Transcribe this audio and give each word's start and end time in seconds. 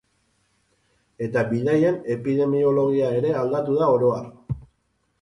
Eta 1.27 1.43
bidaien 1.51 2.01
epidemiologia 2.15 3.13
ere 3.21 3.39
aldatu 3.45 3.81
da 3.83 3.95
oro 4.01 4.15
har. 4.19 4.29